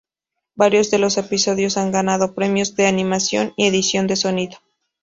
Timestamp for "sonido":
4.15-4.57